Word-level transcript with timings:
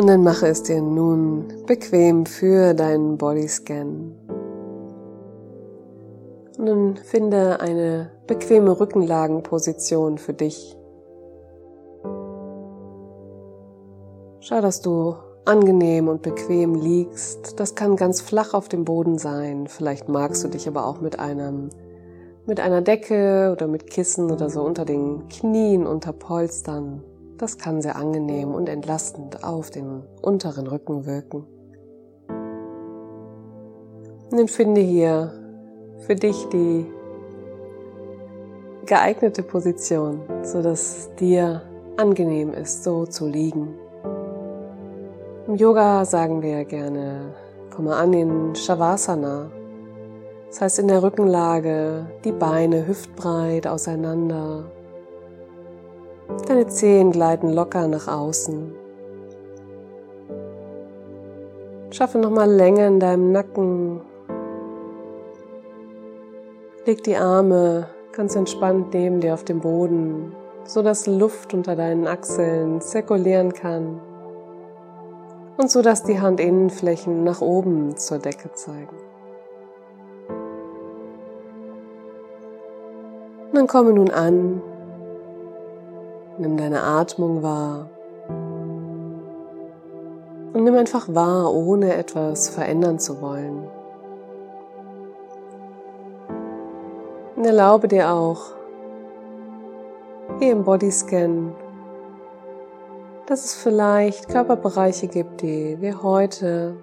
Und 0.00 0.06
dann 0.06 0.22
mache 0.22 0.46
es 0.46 0.62
dir 0.62 0.80
nun 0.80 1.44
bequem 1.66 2.24
für 2.24 2.72
deinen 2.72 3.18
Bodyscan. 3.18 4.14
Und 6.56 6.66
dann 6.66 6.96
finde 6.96 7.60
eine 7.60 8.10
bequeme 8.26 8.80
Rückenlagenposition 8.80 10.16
für 10.16 10.32
dich. 10.32 10.74
Schau, 14.40 14.62
dass 14.62 14.80
du 14.80 15.16
angenehm 15.44 16.08
und 16.08 16.22
bequem 16.22 16.76
liegst. 16.76 17.60
Das 17.60 17.74
kann 17.74 17.96
ganz 17.96 18.22
flach 18.22 18.54
auf 18.54 18.70
dem 18.70 18.86
Boden 18.86 19.18
sein. 19.18 19.66
Vielleicht 19.66 20.08
magst 20.08 20.42
du 20.42 20.48
dich 20.48 20.66
aber 20.66 20.86
auch 20.86 21.02
mit 21.02 21.18
einem 21.18 21.68
mit 22.46 22.58
einer 22.58 22.80
Decke 22.80 23.50
oder 23.52 23.66
mit 23.66 23.86
Kissen 23.86 24.30
oder 24.30 24.48
so 24.48 24.62
unter 24.62 24.86
den 24.86 25.28
Knien 25.28 25.86
unter 25.86 26.14
Polstern. 26.14 27.02
Das 27.40 27.56
kann 27.56 27.80
sehr 27.80 27.96
angenehm 27.96 28.52
und 28.52 28.68
entlastend 28.68 29.42
auf 29.42 29.70
den 29.70 30.02
unteren 30.20 30.66
Rücken 30.66 31.06
wirken. 31.06 31.46
Und 34.30 34.50
finde 34.50 34.82
hier 34.82 35.32
für 36.00 36.14
dich 36.16 36.46
die 36.52 36.84
geeignete 38.84 39.42
Position, 39.42 40.20
so 40.42 40.60
dass 40.60 40.98
es 40.98 41.14
dir 41.14 41.62
angenehm 41.96 42.52
ist, 42.52 42.84
so 42.84 43.06
zu 43.06 43.26
liegen. 43.26 43.74
Im 45.46 45.54
Yoga 45.54 46.04
sagen 46.04 46.42
wir 46.42 46.66
gerne, 46.66 47.34
komme 47.74 47.96
an 47.96 48.12
in 48.12 48.54
Shavasana. 48.54 49.50
Das 50.48 50.60
heißt 50.60 50.78
in 50.80 50.88
der 50.88 51.02
Rückenlage, 51.02 52.04
die 52.22 52.32
Beine 52.32 52.86
hüftbreit 52.86 53.66
auseinander. 53.66 54.70
Deine 56.46 56.66
Zehen 56.66 57.12
gleiten 57.12 57.50
locker 57.50 57.86
nach 57.88 58.08
außen. 58.08 58.74
Schaffe 61.90 62.18
nochmal 62.18 62.50
Länge 62.50 62.86
in 62.86 63.00
deinem 63.00 63.32
Nacken. 63.32 64.00
Leg 66.86 67.02
die 67.04 67.16
Arme 67.16 67.88
ganz 68.12 68.34
entspannt 68.36 68.94
neben 68.94 69.20
dir 69.20 69.34
auf 69.34 69.44
dem 69.44 69.60
Boden, 69.60 70.34
so 70.64 70.82
dass 70.82 71.06
Luft 71.06 71.54
unter 71.54 71.76
deinen 71.76 72.06
Achseln 72.06 72.80
zirkulieren 72.80 73.52
kann 73.52 74.00
und 75.56 75.70
so 75.70 75.82
dass 75.82 76.02
die 76.02 76.20
Handinnenflächen 76.20 77.22
nach 77.22 77.40
oben 77.40 77.96
zur 77.96 78.18
Decke 78.18 78.52
zeigen. 78.52 78.96
Dann 83.52 83.66
komme 83.66 83.92
nun 83.92 84.10
an, 84.10 84.62
nimm 86.40 86.56
deine 86.56 86.82
Atmung 86.82 87.42
wahr 87.42 87.88
und 90.52 90.64
nimm 90.64 90.74
einfach 90.74 91.06
wahr, 91.08 91.54
ohne 91.54 91.94
etwas 91.94 92.48
verändern 92.48 92.98
zu 92.98 93.20
wollen. 93.20 93.68
Und 97.36 97.44
erlaube 97.44 97.86
dir 97.86 98.10
auch, 98.10 98.40
hier 100.40 100.52
im 100.52 100.64
Bodyscan 100.64 101.54
dass 103.30 103.44
es 103.44 103.54
vielleicht 103.54 104.28
Körperbereiche 104.28 105.06
gibt, 105.06 105.42
die 105.42 105.76
wir 105.80 106.02
heute 106.02 106.74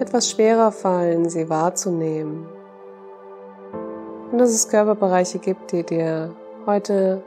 etwas 0.00 0.28
schwerer 0.28 0.72
fallen, 0.72 1.28
sie 1.28 1.48
wahrzunehmen. 1.48 2.48
Und 4.32 4.38
dass 4.38 4.50
es 4.50 4.68
Körperbereiche 4.68 5.38
gibt, 5.38 5.70
die 5.70 5.84
dir 5.84 6.34
heute, 6.66 7.22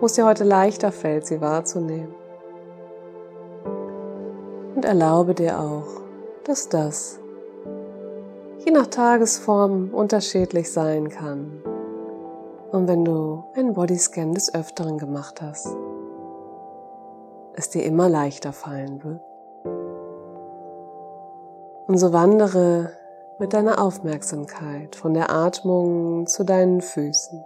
wo 0.00 0.06
es 0.06 0.12
dir 0.12 0.26
heute 0.26 0.44
leichter 0.44 0.92
fällt, 0.92 1.26
sie 1.26 1.40
wahrzunehmen. 1.40 2.14
Und 4.74 4.84
erlaube 4.84 5.34
dir 5.34 5.58
auch, 5.58 6.02
dass 6.44 6.68
das 6.68 7.18
je 8.64 8.72
nach 8.72 8.88
Tagesform 8.88 9.94
unterschiedlich 9.94 10.72
sein 10.72 11.08
kann. 11.08 11.62
Und 12.72 12.88
wenn 12.88 13.04
du 13.04 13.44
einen 13.54 13.74
Bodyscan 13.74 14.34
des 14.34 14.54
Öfteren 14.54 14.98
gemacht 14.98 15.40
hast, 15.40 15.68
es 17.54 17.70
dir 17.70 17.84
immer 17.84 18.08
leichter 18.08 18.52
fallen 18.52 19.02
wird. 19.02 19.20
Und 21.86 21.98
so 21.98 22.12
wandere 22.12 22.90
mit 23.38 23.52
deiner 23.52 23.80
Aufmerksamkeit 23.80 24.96
von 24.96 25.14
der 25.14 25.30
Atmung 25.30 26.26
zu 26.26 26.44
deinen 26.44 26.80
Füßen. 26.80 27.44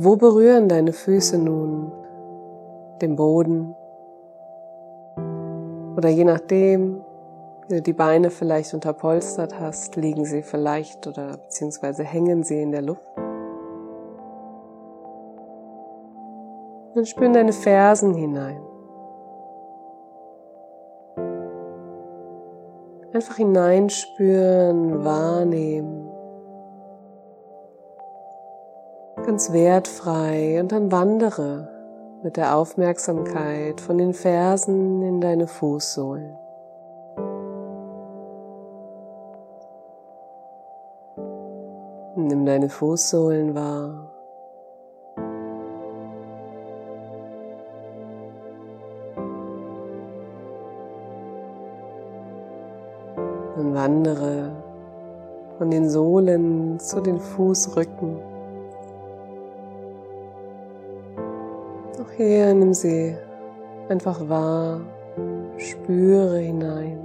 Wo 0.00 0.16
berühren 0.16 0.68
deine 0.68 0.92
Füße 0.92 1.38
nun 1.38 1.92
den 3.02 3.16
Boden? 3.16 3.74
Oder 5.96 6.08
je 6.08 6.24
nachdem, 6.24 7.00
wie 7.66 7.76
du 7.76 7.82
die 7.82 7.92
Beine 7.92 8.30
vielleicht 8.30 8.74
unterpolstert 8.74 9.58
hast, 9.58 9.96
liegen 9.96 10.24
sie 10.24 10.42
vielleicht 10.42 11.06
oder 11.06 11.38
beziehungsweise 11.38 12.04
hängen 12.04 12.44
sie 12.44 12.62
in 12.62 12.70
der 12.70 12.82
Luft. 12.82 13.02
und 16.98 17.08
spüren 17.08 17.32
deine 17.32 17.52
Fersen 17.52 18.14
hinein. 18.14 18.60
Einfach 23.12 23.36
hineinspüren, 23.36 25.04
wahrnehmen. 25.04 26.07
Ganz 29.28 29.52
wertfrei 29.52 30.58
und 30.58 30.72
dann 30.72 30.90
wandere 30.90 31.68
mit 32.22 32.38
der 32.38 32.56
Aufmerksamkeit 32.56 33.78
von 33.78 33.98
den 33.98 34.14
Fersen 34.14 35.02
in 35.02 35.20
deine 35.20 35.46
Fußsohlen. 35.46 36.34
Nimm 42.16 42.46
deine 42.46 42.70
Fußsohlen 42.70 43.54
wahr. 43.54 44.10
und 53.56 53.74
wandere 53.74 54.52
von 55.58 55.70
den 55.70 55.90
Sohlen 55.90 56.80
zu 56.80 57.02
den 57.02 57.18
Fußrücken. 57.18 58.27
Hier 62.18 62.52
nimm 62.52 62.74
sie 62.74 63.16
einfach 63.88 64.28
wahr, 64.28 64.80
spüre 65.56 66.38
hinein. 66.38 66.98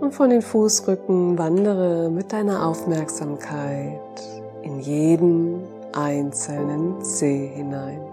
Und 0.00 0.14
von 0.14 0.30
den 0.30 0.40
Fußrücken 0.40 1.36
wandere 1.36 2.08
mit 2.08 2.32
deiner 2.32 2.64
Aufmerksamkeit 2.64 3.98
in 4.62 4.78
jeden 4.78 5.64
einzelnen 5.92 7.02
Zeh 7.02 7.48
hinein. 7.48 8.07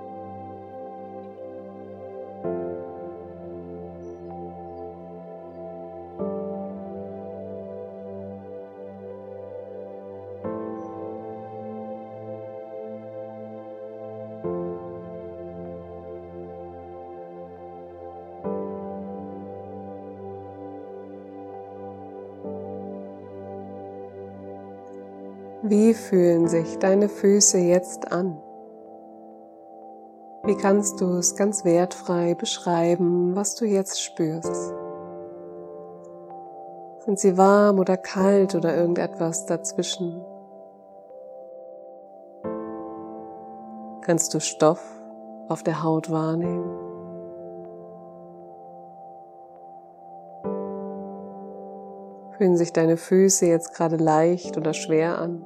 Wie 25.67 25.95
fühlen 25.95 26.47
sich 26.47 26.77
deine 26.77 27.09
Füße 27.09 27.57
jetzt 27.57 28.11
an? 28.11 28.39
Wie 30.43 30.55
kannst 30.55 31.01
du 31.01 31.17
es 31.17 31.35
ganz 31.35 31.65
wertfrei 31.65 32.35
beschreiben, 32.35 33.35
was 33.35 33.55
du 33.55 33.65
jetzt 33.65 33.99
spürst? 33.99 34.75
Sind 36.99 37.17
sie 37.17 37.35
warm 37.35 37.79
oder 37.79 37.97
kalt 37.97 38.53
oder 38.53 38.77
irgendetwas 38.77 39.47
dazwischen? 39.47 40.23
Kannst 44.01 44.35
du 44.35 44.39
Stoff 44.39 44.83
auf 45.49 45.63
der 45.63 45.81
Haut 45.81 46.11
wahrnehmen? 46.11 46.77
Fühlen 52.37 52.55
sich 52.55 52.71
deine 52.71 52.97
Füße 52.97 53.47
jetzt 53.47 53.73
gerade 53.73 53.95
leicht 53.95 54.57
oder 54.57 54.75
schwer 54.75 55.17
an? 55.17 55.43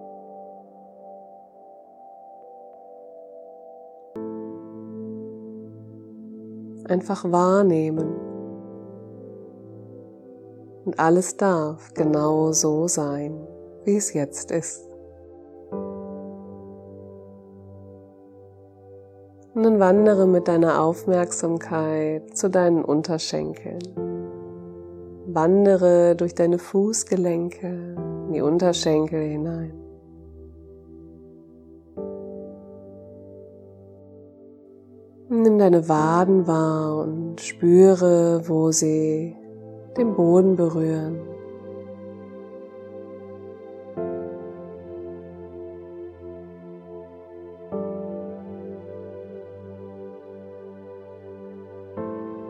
Einfach 6.89 7.31
wahrnehmen. 7.31 8.15
Und 10.85 10.99
alles 10.99 11.37
darf 11.37 11.93
genau 11.93 12.51
so 12.51 12.87
sein. 12.87 13.47
wie 13.85 13.95
es 13.95 14.13
jetzt 14.13 14.51
ist. 14.51 14.85
Und 19.55 19.63
dann 19.63 19.79
wandere 19.79 20.27
mit 20.27 20.47
deiner 20.47 20.81
Aufmerksamkeit 20.81 22.37
zu 22.37 22.49
deinen 22.49 22.83
Unterschenkeln. 22.83 23.79
Wandere 25.27 26.15
durch 26.15 26.35
deine 26.35 26.59
Fußgelenke 26.59 27.95
in 28.27 28.33
die 28.33 28.41
Unterschenkel 28.41 29.21
hinein. 29.21 29.78
Nimm 35.31 35.59
deine 35.59 35.87
Waden 35.87 36.47
wahr 36.47 37.03
und 37.03 37.39
spüre, 37.39 38.41
wo 38.49 38.71
sie 38.71 39.35
den 39.95 40.15
Boden 40.15 40.55
berühren. 40.55 41.19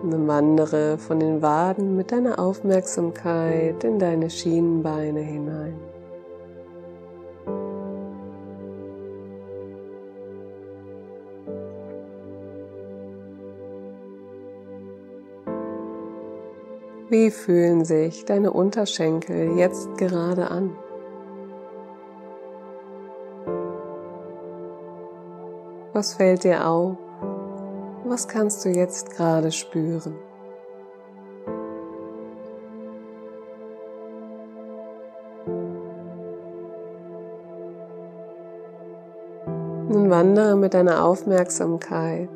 Und 0.02 0.28
wandere 0.30 0.98
von 0.98 1.20
den 1.20 1.42
Waden 1.42 1.98
mit 1.98 2.14
deiner 2.14 2.40
Aufmerksamkeit 2.40 3.84
in 3.84 4.00
deine 4.00 4.30
Schienenbeine 4.30 5.20
hinein. 5.20 5.89
Wie 17.12 17.32
fühlen 17.32 17.86
sich 17.86 18.26
deine 18.26 18.54
Unterschenkel 18.54 19.58
jetzt 19.58 19.98
gerade 19.98 20.52
an? 20.52 20.76
Was 25.92 26.14
fällt 26.14 26.44
dir 26.44 26.68
auf? 26.68 26.98
Was 28.06 28.28
kannst 28.28 28.64
du 28.64 28.70
jetzt 28.70 29.10
gerade 29.10 29.52
spüren? 29.52 30.14
Nun 39.90 40.12
wandere 40.12 40.56
mit 40.56 40.76
deiner 40.76 41.04
Aufmerksamkeit 41.04 42.30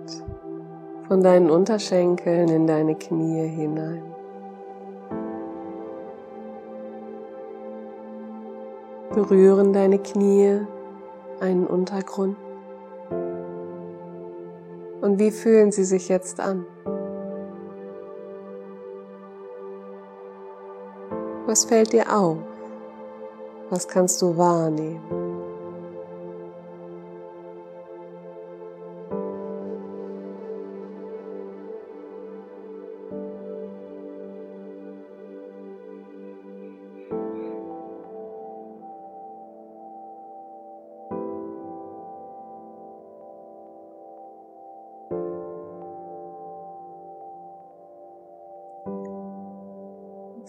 von 1.07 1.21
deinen 1.21 1.51
Unterschenkeln 1.51 2.49
in 2.49 2.65
deine 2.65 2.95
Knie 2.95 3.47
hinein. 3.47 4.12
Berühren 9.13 9.73
deine 9.73 9.99
Knie 9.99 10.61
einen 11.39 11.67
Untergrund? 11.67 12.35
Und 15.01 15.19
wie 15.19 15.29
fühlen 15.29 15.71
sie 15.71 15.83
sich 15.83 16.09
jetzt 16.09 16.39
an? 16.39 16.65
Was 21.45 21.65
fällt 21.65 21.93
dir 21.93 22.11
auf? 22.11 22.37
Was 23.69 23.87
kannst 23.87 24.19
du 24.23 24.35
wahrnehmen? 24.35 25.22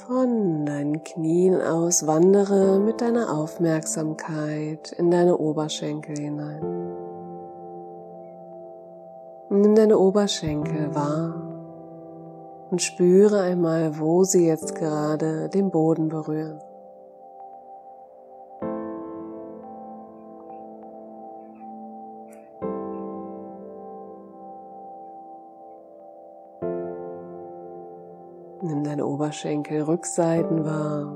Von 0.06 0.66
deinen 0.66 1.02
Knien 1.02 1.62
aus 1.62 2.06
wandere 2.06 2.78
mit 2.78 3.00
deiner 3.00 3.34
Aufmerksamkeit 3.34 4.92
in 4.98 5.10
deine 5.10 5.38
Oberschenkel 5.38 6.14
hinein. 6.18 6.60
Nimm 9.48 9.74
deine 9.74 9.98
Oberschenkel 9.98 10.94
wahr 10.94 11.34
und 12.70 12.82
spüre 12.82 13.40
einmal, 13.40 13.98
wo 13.98 14.24
sie 14.24 14.46
jetzt 14.46 14.74
gerade 14.74 15.48
den 15.48 15.70
Boden 15.70 16.08
berühren. 16.08 16.60
Deine 29.34 29.58
Oberschenkel 29.58 29.82
Rückseiten 29.82 30.64
wahr. 30.64 31.06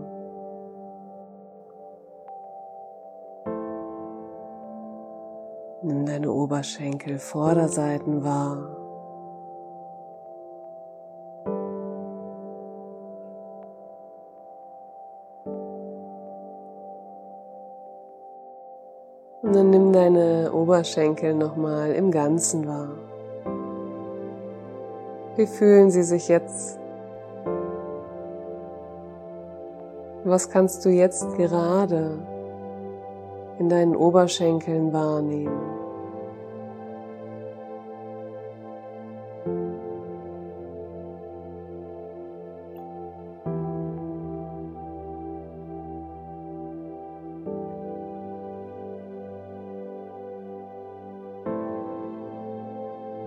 Nimm 5.82 6.05
deine 6.05 6.32
Oberschenkel 6.32 7.19
Vorderseiten 7.19 8.25
wahr. 8.25 8.76
Und 19.43 19.55
dann 19.55 19.71
nimm 19.71 19.93
deine 19.93 20.50
Oberschenkel 20.53 21.35
nochmal 21.35 21.93
im 21.93 22.11
Ganzen 22.11 22.67
wahr. 22.67 22.91
Wie 25.37 25.47
fühlen 25.47 25.93
sie 25.93 26.03
sich 26.03 26.26
jetzt 26.26 26.78
Was 30.29 30.51
kannst 30.51 30.85
du 30.85 30.91
jetzt 30.91 31.39
gerade 31.39 32.19
in 33.59 33.71
deinen 33.71 33.97
Oberschenkeln 33.97 34.93
wahrnehmen? 34.93 35.59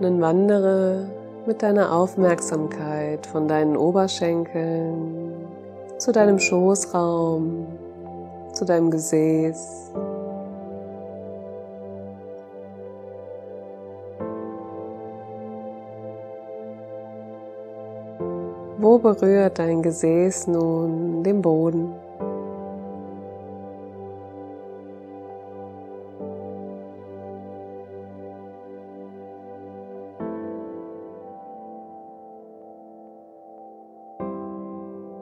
Dann 0.00 0.20
wandere 0.20 1.10
mit 1.46 1.62
deiner 1.62 1.92
Aufmerksamkeit 1.92 3.26
von 3.26 3.48
deinen 3.48 3.76
Oberschenkeln 3.76 5.21
zu 6.02 6.10
deinem 6.10 6.40
Schoßraum, 6.40 7.64
zu 8.54 8.64
deinem 8.64 8.90
Gesäß. 8.90 9.92
Wo 18.78 18.98
berührt 18.98 19.60
dein 19.60 19.80
Gesäß 19.80 20.48
nun 20.48 21.22
den 21.22 21.40
Boden? 21.40 21.92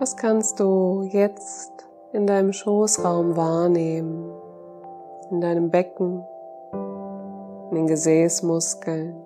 Was 0.01 0.17
kannst 0.17 0.59
du 0.61 1.03
jetzt 1.03 1.73
in 2.15 2.27
deinem 2.27 2.55
Schoßraum 2.55 3.37
wahrnehmen, 3.37 4.33
in 5.31 5.43
deinem 5.43 5.69
Becken, 5.69 6.25
in 7.69 7.75
den 7.75 7.87
Gesäßmuskeln? 7.87 9.23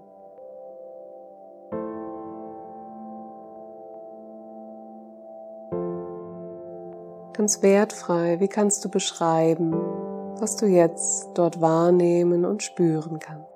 Ganz 7.34 7.62
wertfrei, 7.62 8.40
wie 8.40 8.48
kannst 8.48 8.84
du 8.84 8.88
beschreiben, 8.88 9.76
was 10.40 10.56
du 10.56 10.66
jetzt 10.66 11.28
dort 11.34 11.60
wahrnehmen 11.60 12.44
und 12.44 12.64
spüren 12.64 13.20
kannst? 13.20 13.53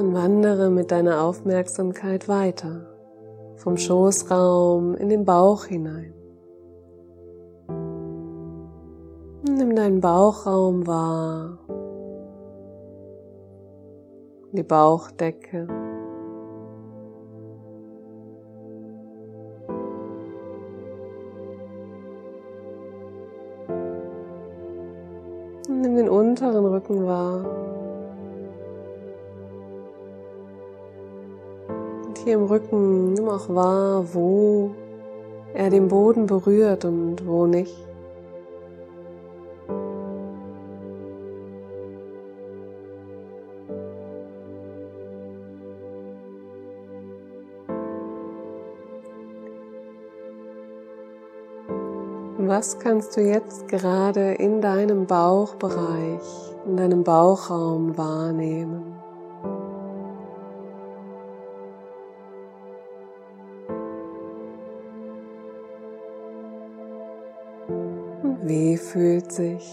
Dann 0.00 0.14
wandere 0.14 0.70
mit 0.70 0.90
deiner 0.90 1.22
Aufmerksamkeit 1.22 2.26
weiter 2.26 2.86
vom 3.56 3.76
Schoßraum 3.76 4.94
in 4.94 5.10
den 5.10 5.26
Bauch 5.26 5.66
hinein. 5.66 6.14
Nimm 9.42 9.76
deinen 9.76 10.00
Bauchraum 10.00 10.86
wahr, 10.86 11.58
die 14.52 14.62
Bauchdecke. 14.62 15.68
Nimm 25.68 25.94
den 25.94 26.08
unteren 26.08 26.64
Rücken 26.64 27.04
wahr. 27.04 27.59
Hier 32.24 32.34
im 32.34 32.44
Rücken 32.44 33.14
nimm 33.14 33.28
auch 33.28 33.48
wahr, 33.48 34.04
wo 34.12 34.70
er 35.54 35.70
den 35.70 35.88
Boden 35.88 36.26
berührt 36.26 36.84
und 36.84 37.26
wo 37.26 37.46
nicht. 37.46 37.76
Was 52.38 52.78
kannst 52.78 53.16
du 53.16 53.20
jetzt 53.20 53.68
gerade 53.68 54.32
in 54.32 54.60
deinem 54.60 55.06
Bauchbereich, 55.06 56.56
in 56.66 56.76
deinem 56.76 57.04
Bauchraum 57.04 57.96
wahrnehmen? 57.96 58.79
Und 68.22 68.38
wie 68.42 68.76
fühlt 68.76 69.32
sich 69.32 69.70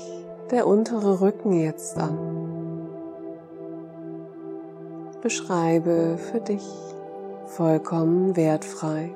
der 0.51 0.68
untere 0.68 1.22
Rücken 1.22 1.54
jetzt 1.54 1.98
an? 1.98 2.18
Beschreibe 5.22 6.18
für 6.18 6.39
dich 6.39 6.63
vollkommen 7.46 8.36
wertfrei. 8.36 9.16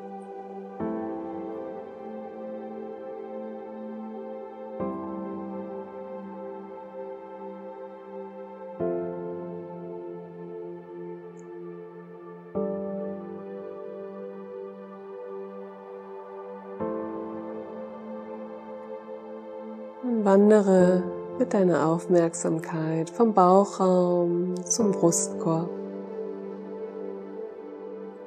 Wandere 20.52 21.02
mit 21.40 21.54
deiner 21.54 21.88
Aufmerksamkeit 21.88 23.10
vom 23.10 23.34
Bauchraum 23.34 24.54
zum 24.66 24.92
Brustkorb. 24.92 25.70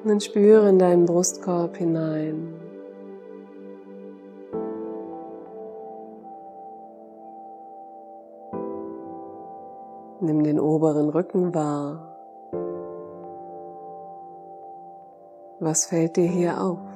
Und 0.02 0.08
dann 0.08 0.20
spüre 0.22 0.70
in 0.70 0.78
deinen 0.78 1.04
Brustkorb 1.04 1.76
hinein. 1.76 2.54
Nimm 10.20 10.44
den 10.44 10.58
oberen 10.58 11.10
Rücken 11.10 11.54
wahr. 11.54 12.16
Was 15.60 15.84
fällt 15.84 16.16
dir 16.16 16.26
hier 16.26 16.58
auf? 16.58 16.93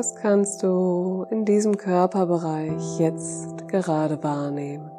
Was 0.00 0.14
kannst 0.14 0.62
du 0.62 1.26
in 1.28 1.44
diesem 1.44 1.76
Körperbereich 1.76 2.98
jetzt 2.98 3.68
gerade 3.68 4.22
wahrnehmen? 4.22 4.90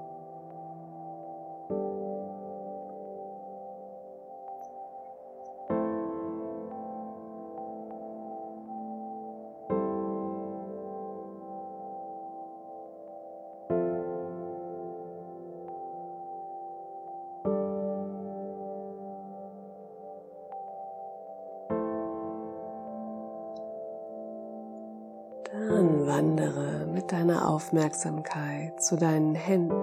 Wandere 26.22 26.86
mit 26.86 27.12
deiner 27.12 27.50
Aufmerksamkeit 27.50 28.80
zu 28.80 28.96
deinen 28.96 29.34
Händen. 29.34 29.74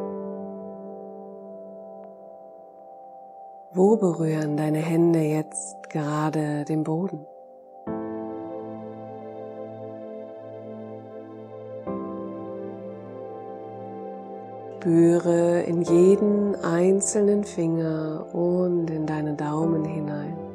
Wo 3.73 3.97
berühren 3.97 4.57
deine 4.57 4.79
Hände 4.79 5.19
jetzt 5.19 5.91
gerade 5.91 6.65
den 6.65 6.85
Boden? 6.85 7.27
Spüre 14.77 15.63
in 15.63 15.83
jeden 15.83 16.55
einzelnen 16.65 17.43
Finger 17.43 18.27
und 18.33 18.89
in 18.91 19.07
deine 19.07 19.35
Daumen 19.35 19.85
hinein. 19.85 20.48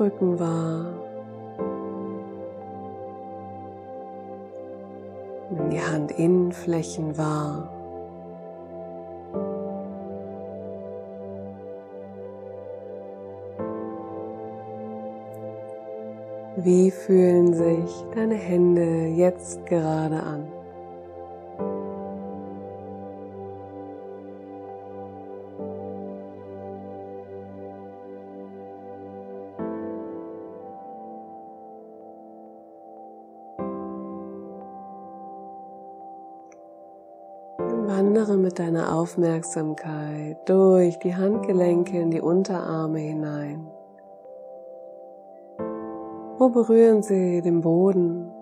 Handrücken 0.00 0.40
wahr. 0.40 0.86
Nimm 5.50 5.68
die 5.68 5.78
Handinnenflächen 5.78 7.18
wahr. 7.18 7.68
Wie 16.56 16.90
fühlen 16.90 17.52
sich 17.52 18.04
deine 18.14 18.36
Hände 18.36 19.06
jetzt 19.08 19.66
gerade 19.66 20.22
an? 20.22 20.59
Aufmerksamkeit 38.90 40.36
durch 40.48 40.98
die 40.98 41.14
Handgelenke 41.14 41.98
in 41.98 42.10
die 42.10 42.20
Unterarme 42.20 42.98
hinein. 42.98 43.66
Wo 46.38 46.48
berühren 46.48 47.02
sie 47.02 47.42
den 47.42 47.60
Boden? 47.60 48.32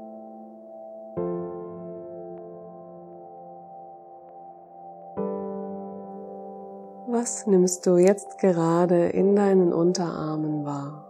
Was 7.11 7.47
nimmst 7.47 7.85
du 7.87 7.97
jetzt 7.97 8.39
gerade 8.39 9.09
in 9.09 9.35
deinen 9.35 9.73
Unterarmen 9.73 10.65
wahr? 10.65 11.08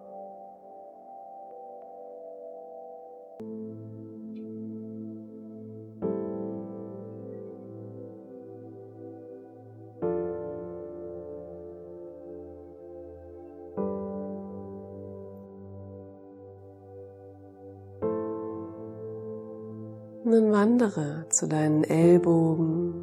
andere 20.79 21.27
zu 21.29 21.49
deinen 21.49 21.83
Ellbogen. 21.83 22.95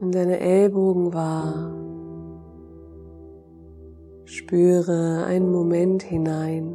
Nimm 0.00 0.12
deine 0.12 0.40
Ellbogen 0.40 1.12
wahr. 1.12 1.74
Spüre 4.24 5.24
einen 5.26 5.52
Moment 5.52 6.02
hinein. 6.02 6.72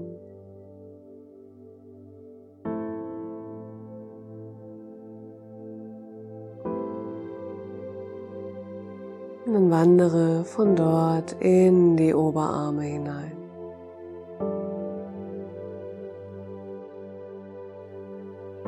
Und 9.45 9.53
dann 9.53 9.71
wandere 9.71 10.43
von 10.43 10.75
dort 10.75 11.35
in 11.39 11.97
die 11.97 12.13
Oberarme 12.13 12.83
hinein. 12.83 13.40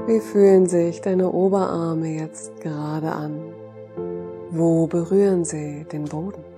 Wie 0.05 0.19
fühlen 0.19 0.67
sich 0.67 0.99
deine 0.99 1.31
Oberarme 1.31 2.09
jetzt 2.09 2.59
gerade 2.59 3.09
an? 3.09 3.39
Wo 4.51 4.85
berühren 4.85 5.45
sie 5.45 5.85
den 5.85 6.03
Boden? 6.03 6.52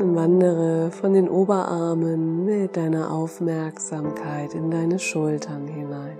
Wandere 0.00 0.90
von 0.90 1.12
den 1.12 1.28
Oberarmen 1.28 2.46
mit 2.46 2.74
deiner 2.76 3.12
Aufmerksamkeit 3.12 4.54
in 4.54 4.70
deine 4.70 4.98
Schultern 4.98 5.66
hinein. 5.66 6.18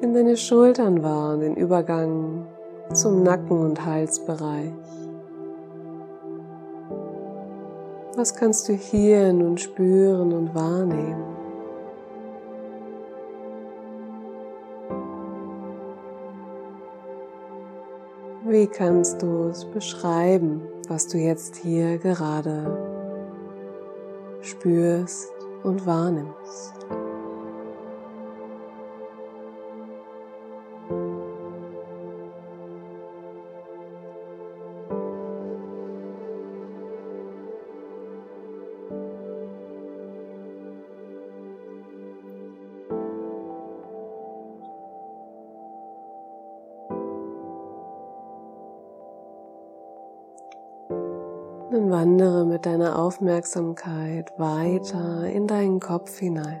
In 0.00 0.14
deine 0.14 0.36
Schultern 0.36 1.02
und 1.02 1.40
den 1.40 1.56
Übergang 1.56 2.46
zum 2.94 3.24
Nacken- 3.24 3.66
und 3.66 3.84
Halsbereich. 3.84 4.72
Was 8.16 8.34
kannst 8.34 8.68
du 8.68 8.72
hier 8.72 9.32
nun 9.32 9.58
spüren 9.58 10.32
und 10.32 10.54
wahrnehmen? 10.54 11.36
Wie 18.48 18.68
kannst 18.68 19.22
du 19.22 19.48
es 19.48 19.64
beschreiben, 19.64 20.62
was 20.88 21.08
du 21.08 21.18
jetzt 21.18 21.56
hier 21.56 21.98
gerade 21.98 22.76
spürst 24.40 25.32
und 25.64 25.84
wahrnimmst? 25.86 26.74
Mit 52.66 52.96
Aufmerksamkeit 52.96 54.32
weiter 54.38 55.24
in 55.26 55.46
deinen 55.46 55.78
Kopf 55.78 56.18
hinein. 56.18 56.60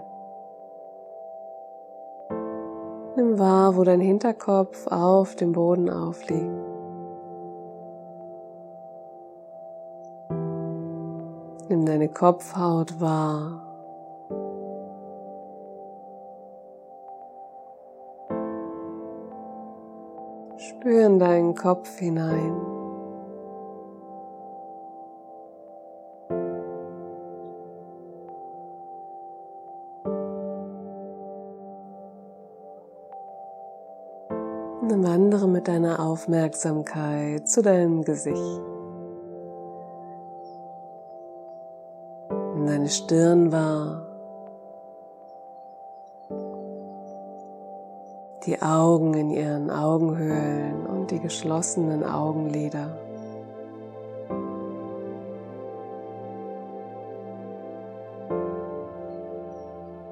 Nimm 3.16 3.38
wahr, 3.38 3.76
wo 3.76 3.82
dein 3.82 4.00
Hinterkopf 4.00 4.86
auf 4.86 5.34
dem 5.34 5.52
Boden 5.52 5.90
aufliegt. 5.90 6.44
Nimm 11.68 11.84
deine 11.84 12.08
Kopfhaut 12.08 13.00
wahr. 13.00 13.62
Spür 20.56 21.06
in 21.06 21.18
deinen 21.18 21.54
Kopf 21.56 21.98
hinein. 21.98 22.65
Deiner 35.86 36.00
Aufmerksamkeit 36.00 37.48
zu 37.48 37.62
deinem 37.62 38.02
Gesicht. 38.02 38.60
Nimm 42.54 42.66
deine 42.66 42.88
Stirn 42.88 43.52
wahr. 43.52 44.02
Die 48.46 48.60
Augen 48.62 49.14
in 49.14 49.30
ihren 49.30 49.70
Augenhöhlen 49.70 50.86
und 50.86 51.10
die 51.10 51.20
geschlossenen 51.20 52.04
Augenlider. 52.04 52.96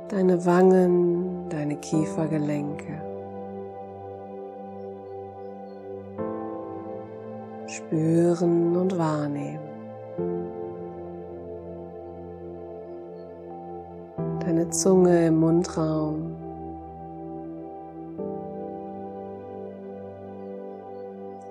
Deine 0.09 0.45
Wangen, 0.47 1.49
deine 1.49 1.77
Kiefergelenke. 1.77 3.13
Spüren 7.94 8.76
und 8.76 8.98
wahrnehmen. 8.98 9.61
Deine 14.40 14.68
Zunge 14.70 15.28
im 15.28 15.38
Mundraum. 15.38 16.35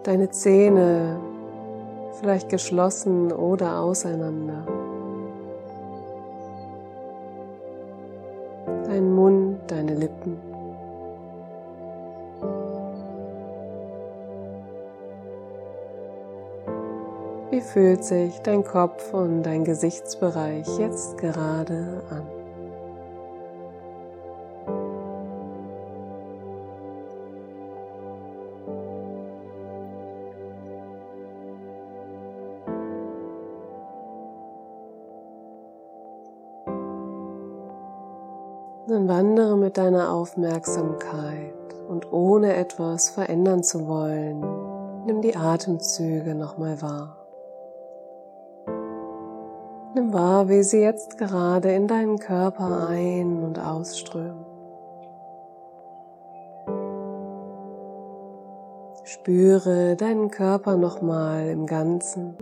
Deine 0.04 0.30
Zähne 0.32 1.18
vielleicht 2.20 2.50
geschlossen 2.50 3.32
oder 3.32 3.80
auseinander. 3.80 4.66
Dein 8.86 9.16
Mund, 9.16 9.60
deine 9.68 9.96
Lippen. 9.96 10.53
Fühlt 17.64 18.04
sich 18.04 18.40
dein 18.42 18.64
Kopf 18.64 19.14
und 19.14 19.44
dein 19.44 19.64
Gesichtsbereich 19.64 20.68
jetzt 20.78 21.18
gerade 21.18 22.04
an? 22.10 22.28
Dann 38.86 39.08
wandere 39.08 39.58
mit 39.58 39.78
deiner 39.78 40.12
Aufmerksamkeit 40.12 41.54
und 41.88 42.12
ohne 42.12 42.56
etwas 42.56 43.10
verändern 43.10 43.64
zu 43.64 43.88
wollen, 43.88 44.42
nimm 45.06 45.22
die 45.22 45.36
Atemzüge 45.36 46.36
nochmal 46.36 46.82
wahr. 46.82 47.23
Nimm 49.96 50.12
wahr, 50.12 50.50
wie 50.50 50.64
sie 50.64 50.80
jetzt 50.80 51.20
gerade 51.20 51.72
in 51.72 51.88
deinen 51.88 52.18
Körper 52.18 52.88
ein- 52.90 53.44
und 53.44 53.60
ausströmen. 53.60 54.44
Spüre 59.04 59.96
deinen 59.96 60.32
Körper 60.32 60.78
nochmal 60.78 61.50
im 61.50 61.68
Ganzen. 61.68 62.36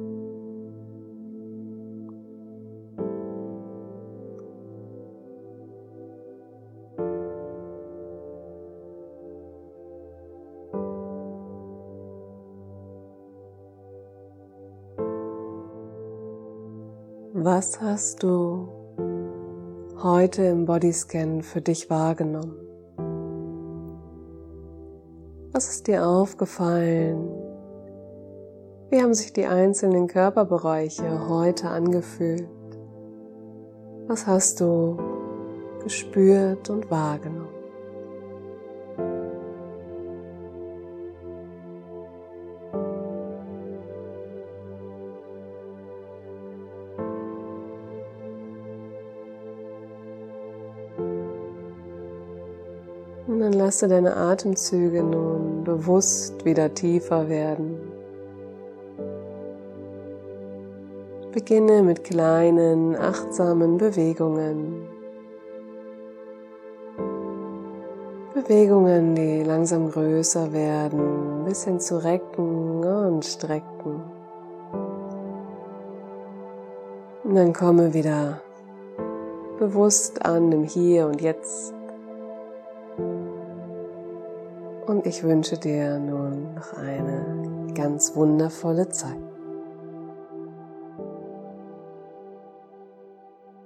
Was 17.34 17.80
hast 17.80 18.24
du 18.24 18.68
heute 20.04 20.44
im 20.44 20.66
Bodyscan 20.66 21.44
für 21.44 21.62
dich 21.62 21.90
wahrgenommen? 21.90 22.58
Was 25.54 25.70
ist 25.70 25.88
dir 25.88 26.06
aufgefallen? 26.06 27.30
Wie 28.90 29.02
haben 29.02 29.14
sich 29.14 29.32
die 29.32 29.46
einzelnen 29.46 30.08
Körperbereiche 30.08 31.30
heute 31.30 31.70
angefühlt? 31.70 32.50
Was 34.08 34.28
hast 34.28 34.60
du 34.60 34.98
gespürt 35.84 36.70
und 36.70 36.92
wahrgenommen? 36.92 37.41
Lasse 53.72 53.88
deine 53.88 54.18
Atemzüge 54.18 55.02
nun 55.02 55.64
bewusst 55.64 56.44
wieder 56.44 56.74
tiefer 56.74 57.30
werden. 57.30 57.78
Beginne 61.32 61.82
mit 61.82 62.04
kleinen, 62.04 62.98
achtsamen 62.98 63.78
Bewegungen. 63.78 64.90
Bewegungen, 68.34 69.16
die 69.16 69.44
langsam 69.44 69.90
größer 69.90 70.52
werden, 70.52 71.46
bis 71.46 71.64
hin 71.64 71.80
zu 71.80 72.04
recken 72.04 72.84
und 72.84 73.24
strecken. 73.24 74.04
Und 77.24 77.36
dann 77.36 77.54
komme 77.54 77.94
wieder 77.94 78.42
bewusst 79.60 80.26
an 80.26 80.52
im 80.52 80.64
Hier 80.64 81.08
und 81.08 81.22
Jetzt. 81.22 81.74
Und 84.92 85.08
ich 85.08 85.24
wünsche 85.24 85.58
dir 85.58 86.00
nun 86.00 86.54
noch 86.54 86.74
eine 86.74 87.74
ganz 87.74 88.14
wundervolle 88.14 88.90
Zeit. 88.90 89.31